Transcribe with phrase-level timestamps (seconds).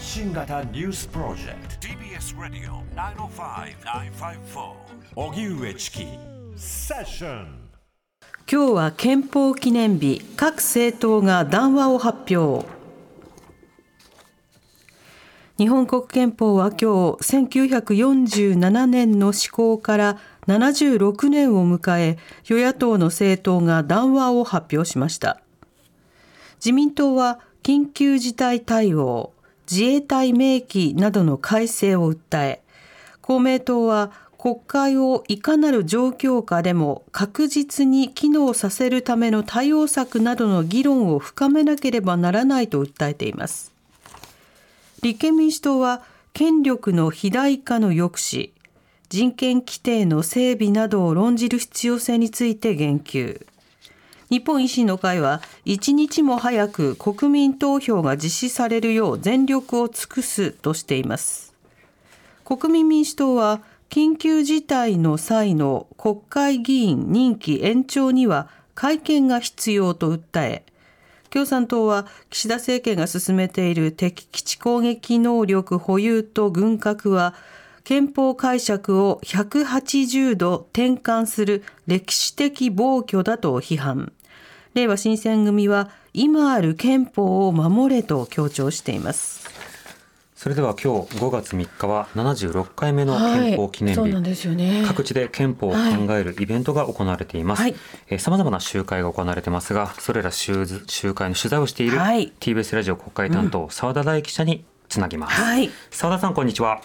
[0.00, 1.88] 発信型ニュースプロジェクト。
[1.88, 4.72] TBS ラディオ905-954
[5.14, 6.06] おぎゅうえちき
[6.56, 7.68] セッション
[8.50, 10.22] 今日は憲法記念日。
[10.36, 12.66] 各政党が談話を発表。
[15.58, 16.86] 日本国憲法は今日
[17.18, 25.42] 1947年の施行から76年を迎え与野党の政党が談話を発表しました。
[26.56, 29.34] 自民党は緊急事態対応
[29.70, 32.62] 自衛隊明記などの改正を訴え
[33.20, 43.70] 公明党は国会をいかなる状況下でも確実に機能させるための対応策などの議論を深めなければならないと訴えています。
[45.02, 46.02] 立憲民主党は
[46.32, 48.50] 権力の肥大化の抑止
[49.10, 53.44] 人権規定の整備などを論じる必要性について言及。
[54.30, 61.52] 日本維新の会は一日も早く国民投票が実施されるよう全力を尽くすとしています。
[62.44, 70.64] 国民民主党は緊急事態の際の国会議員任期延長には会見が必要と訴え
[71.30, 77.34] 共産党は岸田政権が進めている敵基地攻撃能力保有と軍拡は
[77.84, 84.12] 憲法解釈を180度転換する歴史的暴挙だと批判。
[84.74, 89.48] れいわ新選組は今ある憲法を守れと強調しています。
[90.34, 95.78] それでは今日5月3日は76回目の憲法記念日、はいね、各地で憲法を考
[96.16, 97.62] えるイベントが行われています、
[98.18, 105.36] さまざまな集会が行われてますがそれら集集会の取材をしている、はい、TBS ラジオ国会担当澤、うん、田大記者につなぎます。
[105.36, 106.80] 澤、はい、田さんこんにちは。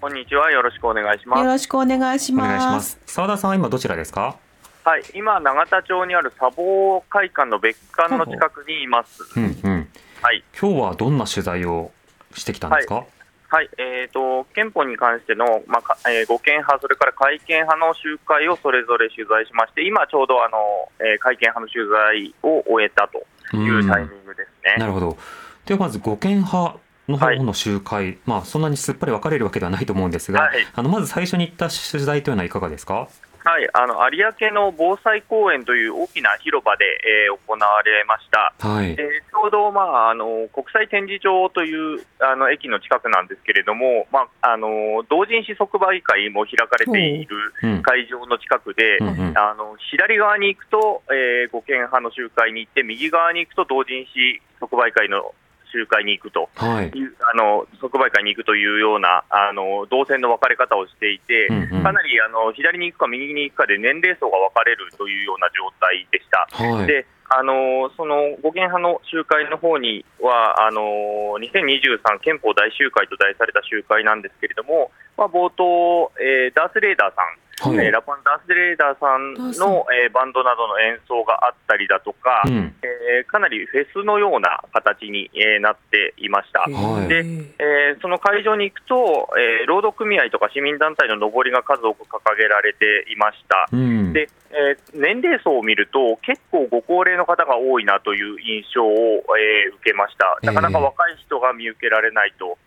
[0.00, 0.52] こんにちは。
[0.52, 1.40] よろしくお願いします。
[1.40, 3.00] よろしくお願いします。
[3.06, 4.36] 澤田さんは今どちらですか？
[4.82, 9.22] はい、今、永田町にある砂防会館の別館の近くにいます。
[9.36, 9.88] うんうん、
[10.22, 11.92] はい、今日はどんな取材を
[12.34, 12.94] してきたんですか？
[12.94, 13.06] はい。
[13.48, 20.56] はい、えーと、憲法に関しての、まあえー、護憲派、それから改憲派の集会をそれぞれ取材しまして、今ちょうどあの、
[21.00, 23.18] えー、改憲派の取材を終えたと
[23.56, 24.76] いうタイミングですね。
[24.78, 25.18] なるほど。
[25.66, 26.78] ではまず護憲派
[27.08, 33.08] の方の集会、はい、まあ、そんなにすっぱり分かれるわけではないと思うんですが、はい、あのまず最初に行った取材というのはいかがですか？
[33.44, 47.36] はい、あの有明の防災公園という大きな広場で、えー、行われました、はい、えー、ちょうど、まあ、あの国際展示場というあの駅の近くなんですけれども、まあ、あの同人誌即売会も開かれている
[47.82, 49.30] 会場の近くで、うん。
[49.30, 55.34] うん、あの左側に行くと、えー、護憲派の集会に行って、右側に行くと同人誌即売会の
[55.70, 56.48] 集会に行くと。
[56.60, 56.92] いう、はい、
[57.32, 66.46] あの即売会に行くというようなあの動線の分かれ方をしていて、うんうん、かなりあの左に行くか右に行くかで年齢層が分かれるというような状態でした。
[66.50, 70.82] はい、であのその護憲派の集会の方にはあの
[71.38, 87.20] 2023憲法大集会と題された集会なんですけれども、まあ、冒頭、えー、ダース・レーダーさんはい、えー、ラパンダース・レーダーさんの、えー、バンドなどの演奏があったりだとか、うん、えー、かなりフェスのような形に、えー、なっていました、はい、で
[87.60, 93.68] えー、その会場に行くと、えー、労働組合とか市民団体の上りが数多く掲げられていました。
[93.72, 102.58] うん、でえー、年齢層を見ると、結構ご高齢の方が多いなという印象を、えー、受けました、なかなか若い人が見受けられないと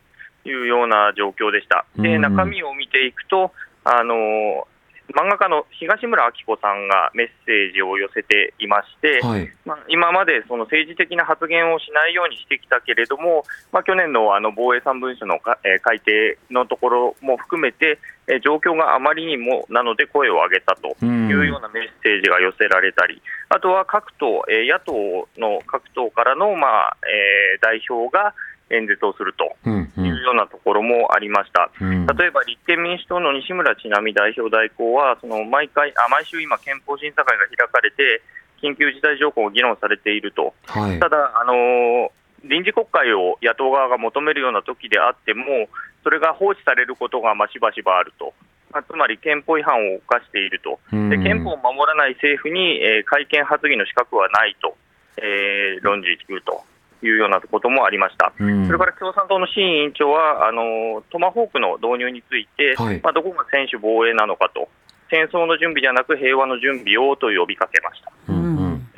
[0.45, 1.85] いうような状況でした。
[1.97, 3.51] で中身を見ていくと
[3.83, 4.67] あの
[5.11, 28.33] 漫画家の東村明子さんがメッセージを寄せていまして、はい、まあ、今までその政治的な発言をしないようにしてきたけれども、まあ、去年のあの防衛3文書のか、えー、改定のところも含めて、えー、状況があまりにもなので声を上げたというようなメッセージが寄せられたり、あとは各党、えー、野党の各党からの、まあえー、代表が、
[28.69, 31.88] 演説をするというようなところもありました、うん。
[31.88, 38.22] うん、例えば立憲民主党の西村智奈美代表代行は、その毎回あ毎週今、憲法審査会が開かれて、
[38.62, 42.10] 緊急事態条項を議論されていると、はい、ただ、あのー、
[42.45, 45.68] 臨時国会を野党側が求めるような時であっても、
[46.04, 48.33] それが放置されることがましばしばあると。
[48.81, 54.75] つまり憲法違反を犯していると、で憲法を守らない政府に、えー、改憲発議の資格はないと、
[55.18, 56.63] えー、論じると
[57.07, 64.69] いうようなこともありました、うん、それから共産党の新委員長はあのトマホークの導入について、はい、まあ、どこが専守防衛なのかと、
[65.09, 68.11] 戦争の準備ではなく平和の準備をと呼びかけました。
[68.29, 68.44] うん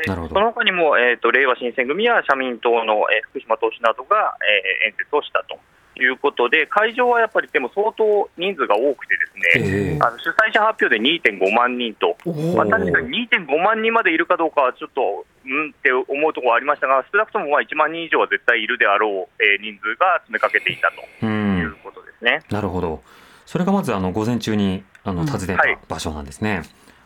[0.06, 4.38] その他にも、えーと、れいわ新選組や社民党の、えー、福島党首などが、
[4.84, 5.58] えー、演説をしたと
[5.98, 12.18] いうことで、会場はやっぱりでも相当人数が多くて、ですね、あの主催者発表で2.5万人と、
[12.56, 22.42] まあ、確かに2.5万人までいるかどうかはちょっとうんって思うところはありましたが、少なくともまあ1万人以上は絶対いるであろう、えー、人数が詰めかけていたということですね。
[22.50, 23.02] なるほど。
[23.46, 26.58] それがまずあの午前中にあの訪ねた場所なんですね。
[26.58, 26.66] はい、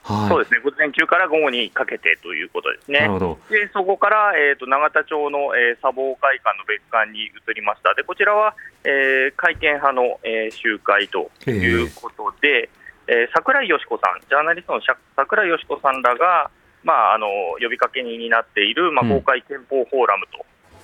[0.10, 3.02] そうですね、午前中から午後にかけてということですね。
[3.02, 3.40] なるほど。
[3.50, 7.94] でそこから、えーと、永田町の、えー、砂防会館の別館に移りました。
[7.94, 12.70] でこちらは、えー、会見派の、えー、集会ということで、
[13.08, 14.82] えー、えー、桜井よし子さん、ジャーナリストの
[15.16, 16.50] 桜井よし子さんらが、
[16.84, 17.28] まあ、あの
[17.62, 20.26] 呼びかけ人になっている、まあ、公開憲法フォーラム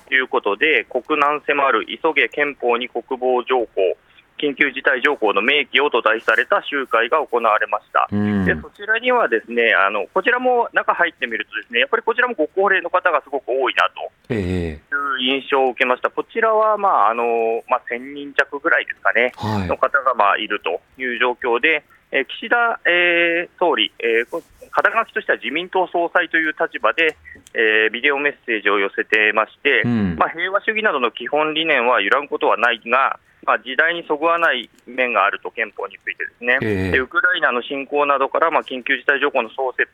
[0.08, 3.96] ということで、うん、国難迫る、急げ憲法に国防条項、
[4.38, 14.10] 緊急事態条項の明記をと題された集会が行われました、うん、でそちらにはですねあのこちらも中入ってみると、ですねやっぱりこちらもご高齢の方がすごく多いなと。
[14.28, 14.80] いう
[15.20, 17.24] 印象を受けました、こちらは、まああの
[17.68, 27.16] まあ、1000人弱ぐらいですかね、はい、の方がまあいるという状況で、えー、岸田、えー、総理、えー、肩書きとしては自民党総裁という立場で、
[27.54, 39.88] えー、ビデオメッセージを寄せてまして、うん、まあ、平和主義などの基本理念は揺らぐことはないが、まあ、時代にそぐわない面があると、憲法についてですね、えー、でウクライナの侵攻などから、まあ、緊急事態条項の創設、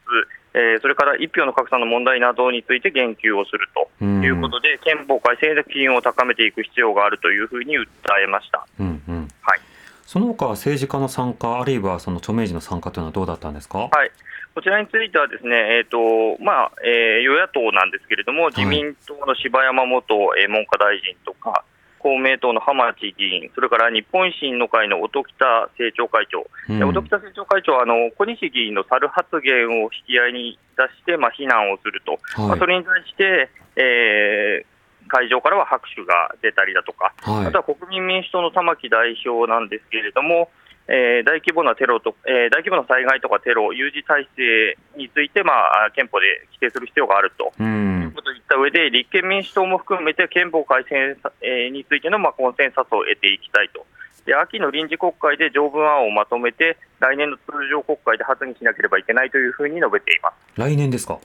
[0.55, 3.69] えー、それから一票の格差の問題などについて言及をする
[4.01, 7.85] ということで、うん、憲法改正で機運を高めていく必要があるというふうに訴
[8.25, 8.67] えました。
[8.81, 9.61] うんうん、はい。
[10.07, 13.79] その他政治家の参加、あるいはその著名人の参加というのはどうだったんですか？
[13.79, 14.11] はい。
[14.55, 21.65] こちらについてはですね、えーとまあえー、与野党なんですけれども、自民党の柴山元、え文科大臣とか、
[22.03, 25.47] 公明党の浜地議員、それから日本維新の会の音喜多
[25.79, 40.51] 政調会長、うん、音喜多政調会長はあの小西議員の猿発言を引き合いに出して、まあ、非難をすると、はい、まあ、それに対して、えー、会場からは拍手が出たりだとか、はい、あとは国民民主党の玉木代表なんですけれども、
[40.89, 47.53] えー、大規模なテロと、えー、大規模な災害とかテロ、有事体制について、まあ、憲法で規定する必要があると。
[47.63, 53.87] いうことを言った上で、立憲民主党も含めて憲法改正、えー、についての、まあ、コンセンサスを得ていきたいと。
[54.27, 60.35] で秋の臨時国会で条文案をまとめて、来年の通常国会で発議しなければいけないというふうに述べています。
[60.61, 61.19] 来年ですか？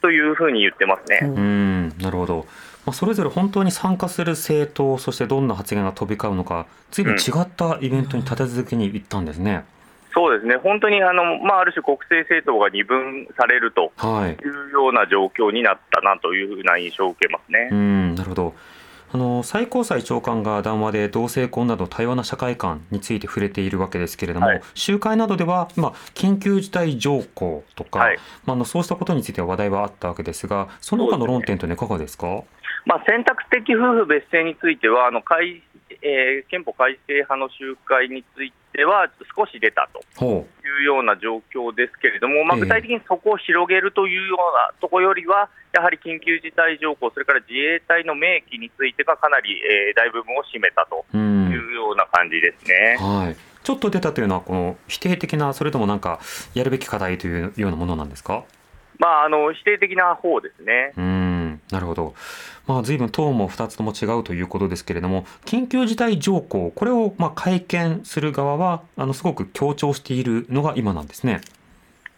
[0.00, 1.20] というふうに言ってますね。
[1.22, 2.46] うんなるほど
[2.86, 9.64] まあ、それぞれ本当に参加する政党、そしてどんな発言が飛び交うのか、ずいぶん違ったイベントに立て続けに行ったんですね。
[9.68, 9.74] うん
[10.14, 14.48] そうですね、本当にあの、まあ、ある種、国政政党が二分されるとい。
[14.48, 17.68] うような状況になったなというふうな印象を受けますね。
[17.72, 18.54] うんなるほど。
[19.12, 32.42] あの最高裁長官が談話で同性婚など多様な社会観について触れているわけですけれども、はい、集会などでは、まあ、緊急事態条項とか、はい、まあ、のそうしたことについては話題はあったわけですが、その他の論点というのはいかがですか、
[32.86, 35.62] まあ、選択的夫婦別姓についてはあの改、
[36.02, 52.96] えー、憲法改正派の集会については少し出たというような状況ですけれども、まあ、具体的にそこを広げるというようなところよりは、やはり緊急事態条項、それから自衛隊の明記についてがかなり、えー、大部分を占めたというような感じですね。
[53.00, 53.36] はい。
[53.62, 56.20] ちょっと出たというのは、この否定的な、それともなんか、
[56.54, 58.44] やるべき課題というようなものなんですか、
[58.98, 60.92] まあ、あの否定的な方ですね。
[60.96, 61.33] うん
[61.74, 62.14] なるほど、
[62.68, 71.40] まあ、随分党も2つとも違うということですけれども、緊急事態条項、これをまあ会見する側は、あのすごく強調しているのが今なんですね。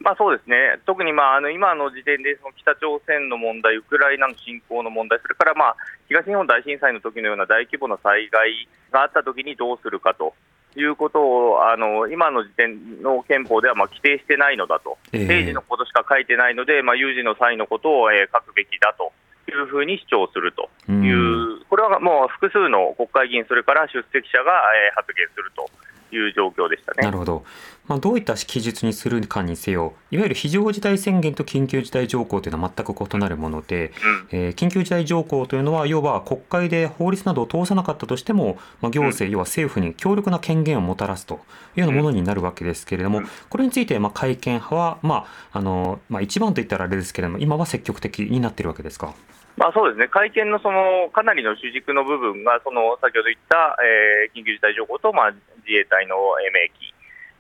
[0.01, 5.77] まあ、そうですね、特にまああの今の時点でその北朝鮮の問題、ウクライナの侵攻の問題、それからまあ
[6.07, 10.35] 東日本大震災の時のような大規模な災害があったときにどうするかと
[10.77, 19.13] いうことを、あの今の時点の憲法ではまあ規定してないのだと、平時のことしか書いてないので、まあ、有事の際のことを、えー、書くべきだと
[19.57, 25.69] いうふうに主張するという、これはもう複数の国会議員、それから出席者が、えー、発言すると。
[26.13, 27.03] いう状況でしたね。
[27.03, 27.45] なるほど。
[27.89, 33.93] まあ、どういった記述にするかにせよ、いわゆる非常事態宣言と緊急事態条項というのは全く異なるもので、
[34.33, 41.35] うん、えー、緊急事態条項というのは、要は国会で法律などを通さなかったとしても、まあ、行政、うん、要は政府に強力な権限をもたらすと
[41.77, 49.15] いうようなものになるわけですけれども、うん、これについてまあ会見派は、まああのまあ、一番といったらあれですけれども、今は積極的になっているわけですか？
[49.57, 56.17] まあ、そうですね、会見のそのかなりの主軸の部分が、その先ほど言った、えー、緊急事態条項と、まあ、自衛隊の
[56.53, 56.93] 明記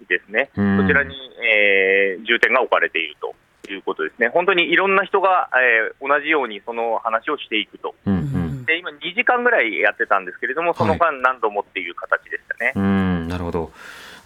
[0.09, 3.35] ですね、こちらに、えー、重点が置かれていると
[3.73, 12.73] いうことですね、本当にいろんな人が、えー、同じようにその話をしていくと、うんうん、で今、2時間ぐらいやってたんですけれども、その間、何度もっていう形でしたね。
[12.75, 13.73] はい、うんなるほど。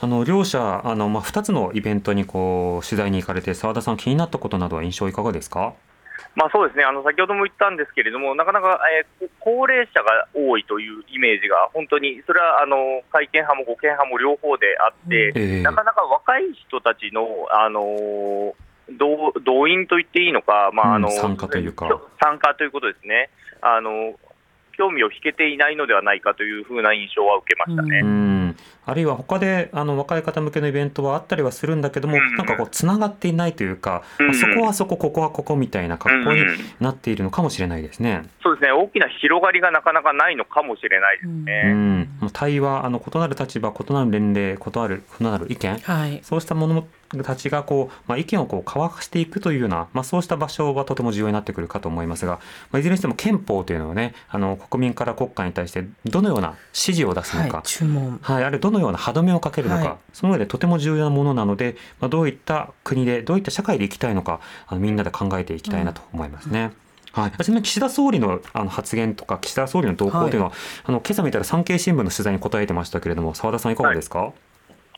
[0.02, 5.74] あの両者あの、まあ、2つのイベントにこう取材に行かれて、澤田さん、気になったことなどは印象いかがですか？
[6.34, 6.84] まあ、そうですね。
[6.84, 8.80] あの先ほども言ったんですけれども、なかなか、
[9.20, 12.76] えー、高齢者が多いというイメージが、本当に、それはあの
[13.10, 18.52] 会見派も護憲派も両方であって、えー、なかなか若い人たちの、あのー、
[18.98, 21.88] 動動員と言っていいのか、まああの、うん、参加というか。
[22.20, 23.30] 参加ということですね。
[23.62, 24.14] あの
[24.80, 28.00] 興味を引けていないのではないかというふうな印象は受けましたね。
[28.02, 28.56] うん
[28.86, 36.42] あるいは他であの若い方向けのイベントはあったりはするんだけども、うん、なんかこうつながっていないというか、うん、そこはそこここはここみたいな格好に
[36.80, 38.28] なっているのかもしれないですね。
[38.42, 41.62] そうですね大きな広がりがなかなかないのかもしれないですね。
[41.66, 46.86] うん、対話あの異なる立場異なる年齢異なる異なる意見、はい、そうしたもの
[47.24, 58.18] たちがこう、まあ、意見をこう交わしていくというような、まあ、そうした場所はとても重要になってくるかと思いますが、まあ、いずれにしても憲法というのはねあの国民から国家に対してどのような指示を出すのか、はい、注文。
[58.22, 66.62] はい、あるいはどのような歯止めをかけるのか、はい、その上でとても重要なものなので、まあ、どういった国でどういった社会で生きたいのかあのみんなで考えていきたいなと思いますね。
[66.84, 74.32] うんはい、ちなみに岸田総理のあの発言とか岸田総理の動向というのは、はい、あの今朝見たら産経新聞の取材に答えてましたけれども澤田さんいかがですか、はい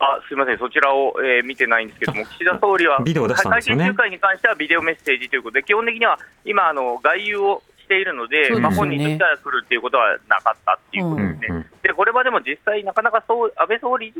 [0.03, 11.47] あすみません、そちらを、えー、見てないんですけども、岸田総理は、ビデオ出したんですよね、会見会に関してはビデオメッセージということで、基本的には今、あの外遊をしているので、でね、まあ、本人としては来るっていうことはなかったっていうことですね。
[11.49, 14.11] うんうん、でこれはでも実際、なかなかそう安倍総理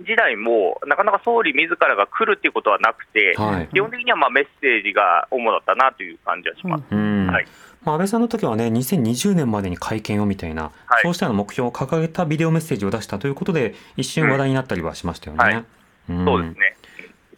[0.00, 6.84] 時代も、なかなか総理自らが来るっていうことはなくて、はい、基本的にはまあメッセージが主だったなという感じはします。
[6.90, 7.46] うん、はい
[7.84, 15.44] まあ、安倍さんの時はね、2020年までに会見をみたいな、はい、そうしたような目標を掲げたビデオメッセージを出したということで、一瞬話題になったりはしましたよね。
[15.44, 15.64] うんはい
[16.06, 16.76] そうですね。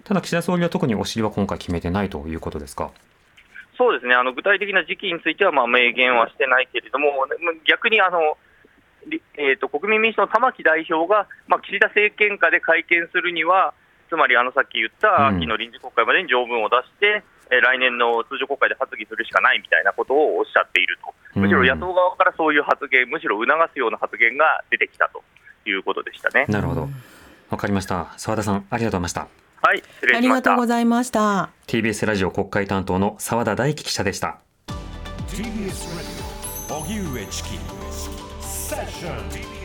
[0.02, 2.90] ただ、岸田総理は特にお尻は今回決めてないということですか？
[3.78, 7.26] そうですね、あの具体的な時期についてはまあ明言はしてないけれども、
[7.68, 8.36] 逆にあの、
[9.38, 13.74] えーと、国民民主の玉木代表が、まあ、岸田政権下で会見するには、
[14.08, 25.22] つまりあのさっき言った秋の臨時国会までに条文を出して、うん、来年の通常国会で発議するしかないみたいなことをおっしゃっていると、むしろ野党側からそういう発言、むしろ促すような発言が出てきたと
[25.68, 26.46] いうことでしたね。
[26.48, 26.88] なるほど
[27.50, 28.14] わかりました。
[28.16, 29.28] 澤田さん、ありがとうございました。
[29.62, 30.18] はい、失礼しました。
[30.18, 31.50] ありがとうございました。
[31.66, 34.38] TBS ラジオ国会担当の澤田大樹記者でした。
[35.28, 37.85] TBS ラジオ荻上チキ
[38.68, 39.55] セ